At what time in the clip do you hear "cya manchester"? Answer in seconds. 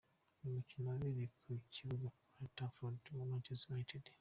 3.05-3.69